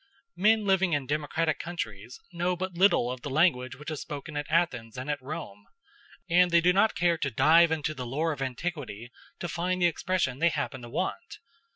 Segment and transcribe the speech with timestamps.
[0.35, 4.49] Men living in democratic countries know but little of the language which was spoken at
[4.49, 5.65] Athens and at Rome,
[6.27, 9.85] and they do not care to dive into the lore of antiquity to find the
[9.85, 11.37] expression they happen to want.